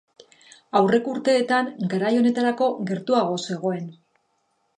[0.79, 3.87] Aurreko urteetan garai honetarako gertuago zegoen.